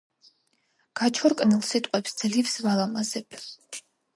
[1.01, 3.41] გაჩორკნილ სიტყვებს ძლივს ვალამაზებ.